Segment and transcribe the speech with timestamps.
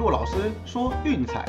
[0.00, 1.44] 骆老师说运彩，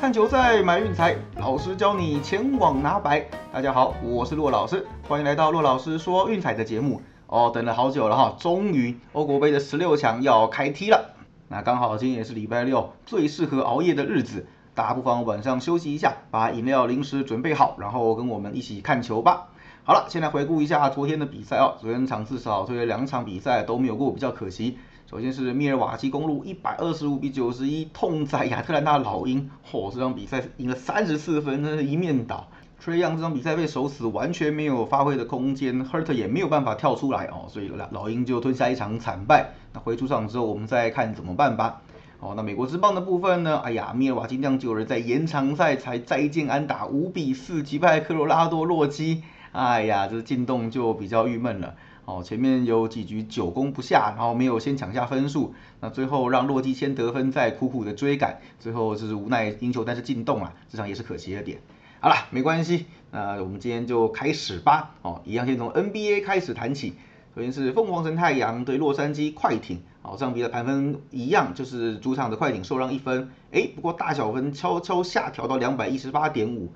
[0.00, 3.24] 看球赛买运彩，老师教你前往拿白。
[3.52, 7.00] 大家好，我是骆老师，欢迎来到骆老师说运彩的节目。
[7.28, 11.14] 哦，等了好久了哈，终于欧国杯的十六强要开踢了。
[11.46, 14.44] 那刚好今天也是礼拜六，最适合熬夜的日子，
[14.74, 19.50] 大家不妨晚上休息一下，把饮料、零食准备好，然后跟我们一起看球吧。
[19.88, 21.76] 好了，先来回顾一下昨天的比赛哦。
[21.80, 24.78] 昨天场次少，所以两场比赛都没有过，比较可惜。
[25.08, 32.48] 首先是密尔瓦基公路一百二十五比九十一痛宰亚特兰大老鹰，嚯，这场比赛赢了三十四分，真是一面倒。
[32.84, 39.52] Trey Young 这场比赛被守死，完全没有发挥的空间，Hurt 也没有办法跳出来哦，所以老老鹰就吞下一场惨败。
[39.72, 41.80] 那回出场之后，我们再看怎么办吧。
[42.18, 43.58] 哦，那美国之棒的部分呢？
[43.58, 49.22] 哎呀，密尔瓦基酿酒人在延长赛才再见安打五比四击败科罗拉多洛基。
[49.56, 51.76] 哎呀，这进洞就比较郁闷了。
[52.04, 61.58] 哦，前面有几局久攻不下，然后没有先抢下分数，那最后让洛基先得分，再苦苦的追赶，最后就是无奈赢球，但是进洞啊，这场也是可惜的点。
[62.00, 64.90] 好了，没关系，那我们今天就开始吧。
[65.00, 66.92] 哦，一样先从 NBA 开始谈起。
[67.34, 69.80] 首先是凤凰城太阳对洛杉矶快艇。
[70.02, 73.30] 哦，这场比赛盘分一样，就是主场的快艇受让一分。
[73.52, 76.70] 哎，不过大小分悄悄下调到两百一十八点五。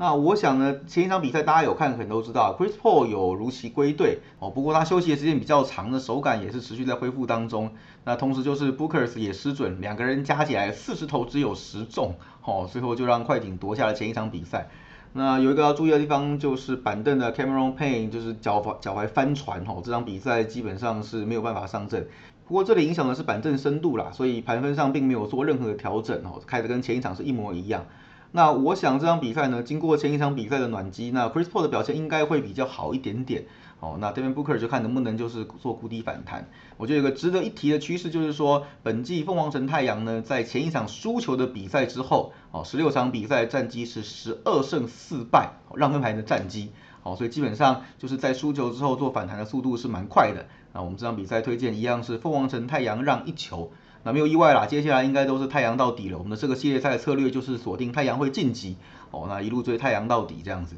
[0.00, 4.48] 那我想呢，前一场比赛大家有看，可能都知道，Chris Paul 有如期归队哦。
[4.48, 7.70] 不过他休息的时间比较长，的手感也是持续在恢复当中。
[8.04, 14.70] 那同时就是 Booker 也失准，两个人加起来四十投只有十中，哦，最后就让快艇夺下了前一场比赛。
[15.12, 22.08] 那有一个要注意的地方就是板凳的 Cameron Payne 就是脚踝脚踝翻船，哦，这场比赛基本上是没有办法上阵。
[22.48, 27.84] 不过这里影响的是板凳深度啦，所以盘分上并没有做任何的调整，哦，开的跟前一场是一模一样。
[28.32, 33.44] 那我想这场比赛呢，经过前一场比赛的暖机，那 Chris Paul 的表现应该会比较好一点点。
[33.80, 36.48] 哦，那这边 Booker 就看能不能就是做谷底反弹。
[36.76, 46.72] 我觉得有个值得一提的趋势就是说，本季凤凰城太阳呢，在前一场输球的比赛之后，哦，十六场比赛战绩是十二胜四败，让分牌的战绩。
[47.02, 50.46] 哦，所以基本上就是在输球之后做反弹的速度是蛮快的。
[50.74, 53.72] 那我们这场比赛推荐一样是凤凰城太阳让一球。
[54.02, 56.16] 那没有意外啦，接下来应该都是太阳到底了。
[56.16, 58.76] 我们的这个系列赛的策略就是锁定太阳会晋级，
[59.10, 60.76] 哦，那一路追太阳到底这样子。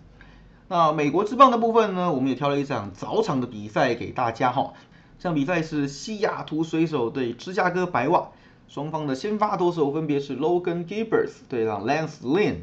[0.66, 4.72] 那美国之棒的部分呢，我们也挑了一场早场的比赛给大家哈。
[5.18, 8.30] 这场比赛是西雅图水手对芝加哥白袜，
[8.66, 12.56] 双方的先发投手分别是 Logan Gibbers 对上 Lance Lynn。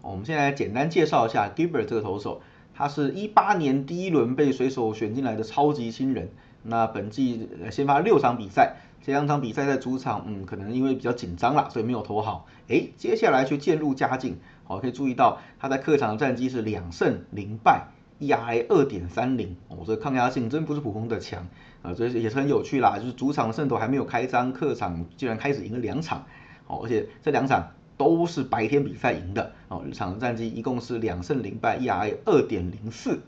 [0.00, 2.40] 我们现在简单介绍一下 Gibbers 这个投手，
[2.72, 6.28] 他是一八年第一轮被水手选进来的超级新人。
[6.62, 8.76] 那本季先发六场比赛。
[9.04, 12.46] 这两场比赛在主场，嗯，可能因为比较紧张啦，所以没有投好。
[12.68, 14.38] 哎，接下来却渐入佳境。
[14.64, 17.88] 好，可以注意到他在客场的战绩是两胜零败
[18.18, 19.58] ，ERA 二点三零。
[19.68, 21.46] 哦，这抗压性真不是普通的强
[21.82, 22.96] 啊，这也是很有趣啦。
[22.96, 26.24] 就是主场的胜投还没有开张，客场居然开始赢了两场。
[26.66, 29.52] 哦，而且这两场都是白天比赛赢的。
[29.68, 33.20] 哦，日常的战绩一共是两胜零败，ERA 二点零四。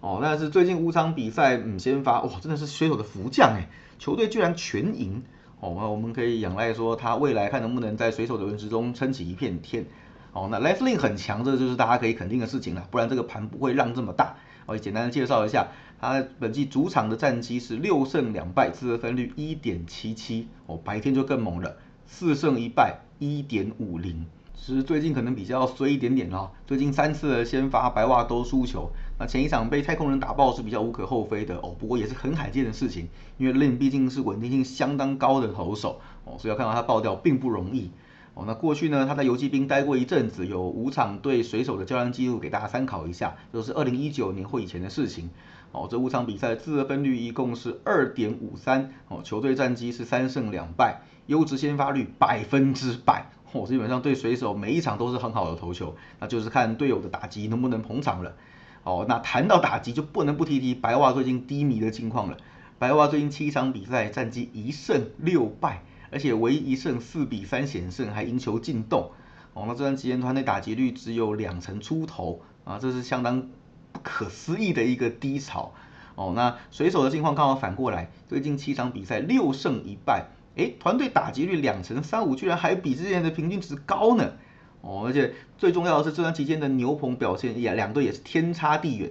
[0.00, 3.70] 哦，但是最近五场比赛，嗯，先发，哇，真的是水手的福将哎。
[3.98, 5.22] 球队居然全赢，
[5.60, 9.86] 哦，那我们可以仰赖说他未来看能不能在水手的轮值中撑起一片天，
[10.32, 14.36] 哦，那 Leslie 很强，这就是大家可以肯定的事情了，不然这个盘不会让这么大。
[14.66, 15.68] 我简单的介绍一下，
[16.00, 21.76] 他本季主场的战绩是六胜两败，自得分率一点七七，哦，白天就更猛了，
[22.06, 24.24] 四胜一败，一点五零。
[24.56, 28.90] 其实最近可能比较衰一点点哦，最近三次的先发白袜都输球。
[29.18, 37.90] 那前一场被太空人打爆是比较无可厚非的哦，不过也是很罕见的事情，因为 Lin 毕竟是稳定性相当高的投手哦，所以要看到他爆掉并不容易
[38.32, 38.44] 哦。
[38.46, 45.28] 那过去呢，他在游击兵待过一阵子，有五场对水手的交战记录给大家参考一下，都是二零一九年或以前的事情
[45.72, 45.86] 哦。
[45.90, 58.34] 这五场比赛的自得分率一共是二点五三哦，球队战绩是三胜两败，优质先发率百分之百哦，基本上对水手每一场都是很好的投球，那就是看队友的打击能不能捧场了。
[58.82, 62.36] 哦，那谈到打击就不能不提提白袜最近低迷的境况了。
[62.80, 69.12] 白袜最近七场比赛战绩一胜六败，而且唯一一胜四比三险胜，还赢球进洞。
[69.54, 73.48] 哦，那这段期间团队打击率只有两成出头啊，这是相当
[73.92, 75.72] 不可思议的一个低潮。
[76.16, 84.32] 哦，那水手的境况刚好反过来，最近七场比赛六胜一败，诶，团队打击率两成三五，居然还比之前的平均值高呢。
[84.80, 89.10] 哦，而且最重要的是这段期间的牛棚表现也两队也是天差地远，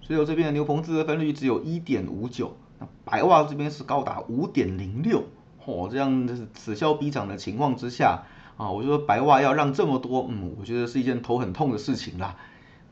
[0.00, 5.24] 所以我这边的牛棚自责分率只有一点五九，那白袜这边是高达五点零六，
[5.64, 8.24] 哦，这样是此消彼长的情况之下
[8.56, 12.36] 啊，我觉得白袜要让这么多，嗯，我觉得是一件头很痛的事情啦。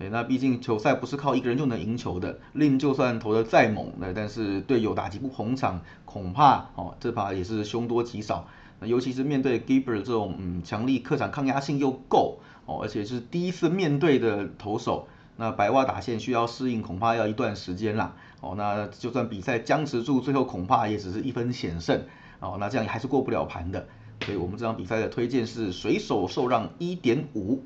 [0.01, 8.49] 对，那毕竟球赛不是靠一个人就能赢球的，令就算投的再猛，那但是队友打击不捧场，恐怕哦这把也是凶多吉少。
[8.79, 15.07] 那尤其是面对 Gibber 这种嗯强力客场抗压性又够哦，而且是第一次面对的投手，
[15.37, 18.17] 那白袜打线需要适应，恐怕要一段时间啦。
[18.41, 22.05] 哦，那就算比赛僵持住，最后恐怕也只是一分险胜。
[22.39, 23.87] 哦，那这样还是过不了盘的。
[24.25, 27.63] 所以我们这场比赛的推荐是水手受让一点五。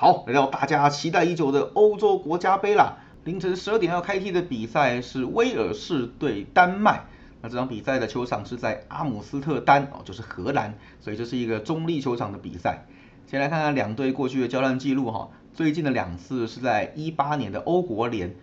[0.00, 2.98] 好，来到大家期待已久的欧洲国家杯啦！
[3.24, 7.06] 凌晨十二点要开踢的比赛是威尔士对丹麦。
[7.42, 12.86] 那这场比赛的球场是在阿姆斯特丹哦，就是荷兰，所以这是一个中立球场的比赛。
[13.26, 18.36] 先来看看两队过去的交战记录哈，最近的两次是在一八年的欧国联，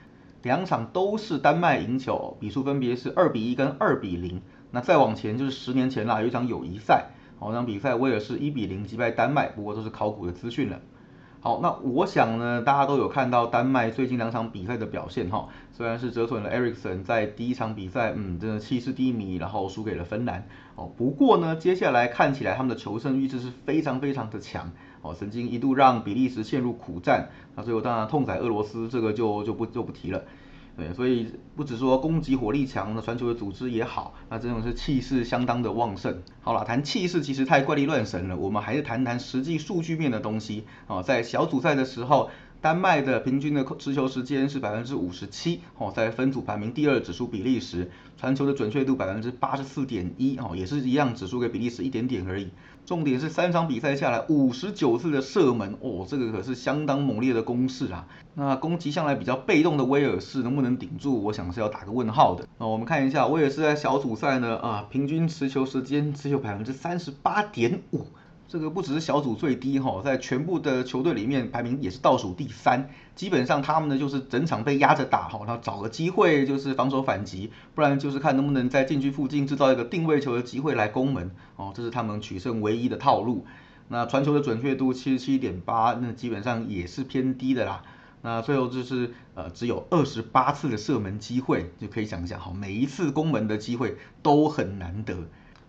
[0.44, 4.42] 两场都是丹麦赢球，比数分别是二比一跟二比零。
[4.72, 10.82] 那再往前就是十年前啦，有一场友谊赛，哦，那场比赛威尔士一比零击败丹麦，不过都是考古的资讯了。
[11.46, 20.90] 好，那我想呢，大家都有看到丹麦最近两场比赛的表现哈，虽然是折损了 Ericsson 在第一场比赛，嗯，真的气势低迷，然后输给了芬兰哦。
[20.98, 24.72] 不过呢，接下来看起来他们的求胜意志是非常非常的强
[25.04, 30.24] 哦，曾经一度让比利时陷入苦战，那最后当然痛宰俄罗斯，这个就就不就不提了。
[30.78, 36.22] 对，所以不止说攻击火力强，那传球的组织也好，那这种是气势相当的旺盛。
[36.42, 41.02] 好了，谈气势其实太怪力乱神了，我们还是谈谈实际数据面的东西啊。
[41.02, 42.30] 在小组赛的时候，
[42.62, 47.92] 丹麦的平均的持球时间是百分之五十七，哦，在分组排名第二，只输比利时。
[48.18, 52.50] 传球的准确度百分之八十四点一，哦，也是一样，只输给比利时一点点而已。
[52.86, 58.08] 重点是三场比赛下来五十九次的射门，哦，这个可是相当猛烈的攻势啊。
[58.34, 61.22] 那攻击向来比较被动的威尔士能不能顶住？
[61.22, 62.48] 我想是要打个问号的。
[62.58, 68.06] 那我们看一下威尔士在小组赛呢，啊，平均持球时间只有百分之三十八点五。
[68.48, 72.90] 这个不只是小组最低哈，在全部的球队里面排名也是倒数第三。
[73.16, 83.46] 基本上他们呢就是整场被压着打哈，然后找个机会就是防守反击，不然就是看能不能在禁区附近制造一个定位球的机会来攻门哦，这是他们取胜唯一的套路。
[83.88, 87.84] 那传球的准确度七十七点八，那基本上也是偏低的啦。
[88.22, 95.16] 那最后就是呃只有二十八次的射门机会，就可以想一下哈，每一次攻门的机会都很难得。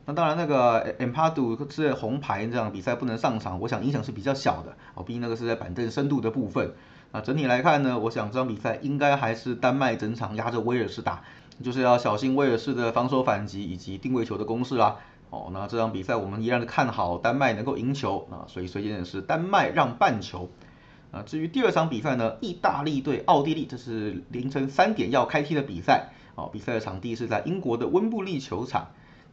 [0.09, 6.73] 那当然，那个 e m p a d u 是红牌这样比赛不能上场，我想影响是比较小的哦，毕竟那个是在板凳深度的部分。
[7.11, 11.23] 那整体来看呢，我想这场比赛应该还是丹麦整场压着威尔士打，
[11.61, 14.97] 就是要小心威尔士的防守反击以及定位球的攻势啦。
[15.31, 20.49] 哦，那这场比赛我们依然是看好丹麦能够赢球啊，所以推荐的是丹麦让半球。
[21.11, 26.11] 啊，至于第二场比赛呢，意大利对奥地利，这是凌晨三点要开踢的比赛。
[26.37, 28.87] 哦，比赛的场地是在英国的温布利球场。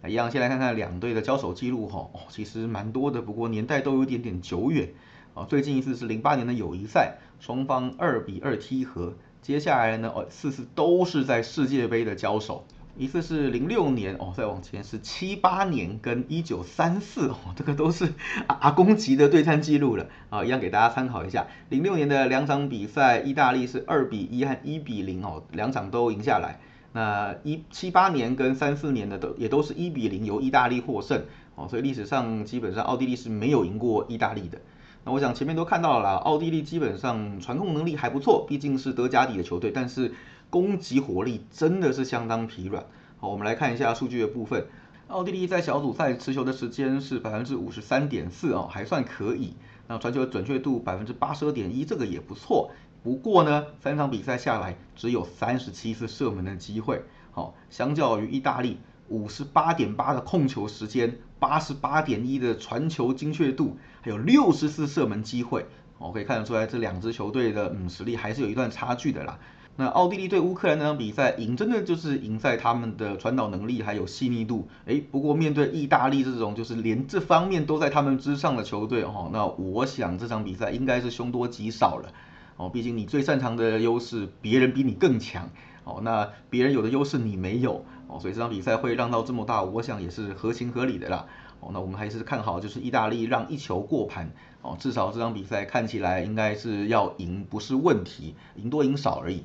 [0.06, 4.90] 一样，先来看看两队的交手记录哈，哦，其实蛮多的，不过年代都有点点久远
[5.34, 5.46] 啊。
[5.46, 9.14] 最近一次是零八年的友谊赛，双方二比二踢和。
[9.42, 12.66] 接下来呢，哦，四次都是在世界杯的交手，
[12.98, 18.14] 一次是零六年，哦，再往前是七八年跟一九三四，哦，这个都是
[18.48, 21.48] 阿阿公级的对战记录了啊，一样给大家参考一下。
[21.70, 26.60] 零六年的两场比赛，意大利是二比一和一比零哦，两场都赢下来。
[26.94, 31.24] 那一七八年跟三四年的都也都是一比零由意大利获胜
[31.56, 34.60] 哦，所以历史上基本上奥地利是没有赢过意大利的。
[35.04, 40.14] 那我想前面都看到了，奥地利基本上传控能力还不错，毕竟是德甲底的球队，但是
[40.50, 42.86] 攻击火力真的是相当疲软。
[43.18, 44.66] 好，我们来看一下数据的部分，
[45.08, 49.56] 奥地利在小组赛持球的时间是百分之五十三点四哦，还算可以。
[49.88, 52.72] 那传球的准确度百分之八十二点一，这个也不错。
[53.04, 58.80] 不过呢，三场比赛下来只有三十七次射门的机会，好，相较于意大利
[59.10, 65.66] 五十八点八的控球时间，八十八点一的传球精确度，还有六十次射门机会，
[65.98, 69.38] 我可以看得出来这两支球队的嗯实力还是有一段差距的啦。
[69.76, 82.14] 那奥地利对乌克兰那场比赛赢，真的就是赢在他们的传导能力还有细腻度，哎，不过面对意大利这种就是连这方面都在他们之上的球队，哦，那我想这场比赛应该是凶多吉少了。
[82.58, 85.50] 哦，毕竟你最擅长的优势，别人比你更强。
[85.84, 87.84] 哦，那别人有的优势你没有。
[88.08, 91.26] 哦，所以这场比赛会让到这么大，我想也是合情合理的啦。
[91.60, 94.32] 哦，那我们还是看好就是意大利让一球过盘。
[94.62, 99.44] 哦，至少这场比赛看起来应该是要赢不是问题，赢多赢少而已。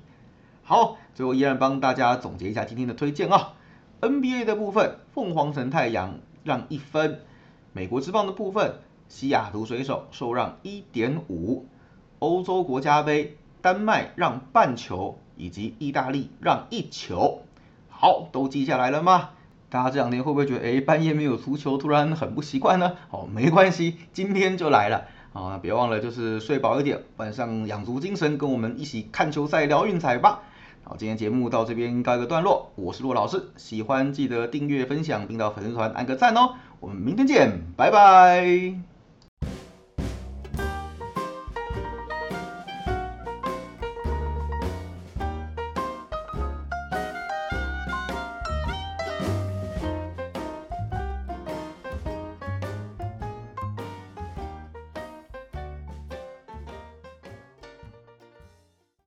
[0.63, 3.55] 好，最后依然帮大家总结一下今天的推荐啊。
[4.01, 7.21] NBA 的部分，凤凰城太阳让一分。
[7.73, 8.75] 美国之棒的部分，
[9.09, 11.67] 西雅图水手受让一点五。
[12.19, 17.43] 欧洲国家杯，丹麦让半球，以及意大利让一球，
[17.89, 19.31] 好，都记下来了吗？
[19.71, 22.95] 大家这两天会不会觉得，哎，半夜没有足球，突然很不习惯呢？
[23.11, 25.05] 哦，没关系，今天就来了。
[25.35, 30.41] 啊，别忘了就是睡饱一点，晚上养足精神，跟我们一起看球赛聊运彩吧。
[30.83, 36.55] 好，今天节目到这边告一个段落，我是骆老师，喜欢记得订阅分享，并到粉丝团按个赞哦。
[36.81, 38.88] 我们明天见，拜拜。